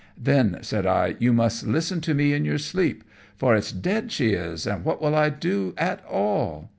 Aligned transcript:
"Then," 0.17 0.57
said 0.63 0.87
I, 0.87 1.13
"you 1.19 1.31
must 1.31 1.67
listen 1.67 2.01
to 2.01 2.15
me 2.15 2.33
in 2.33 2.43
your 2.43 2.57
sleep, 2.57 3.03
for 3.37 3.55
it's 3.55 3.71
dead 3.71 4.11
she 4.11 4.29
is, 4.33 4.65
and 4.65 4.83
what 4.83 4.99
will 4.99 5.13
I 5.13 5.29
do 5.29 5.75
at 5.77 6.03
all?" 6.07 6.69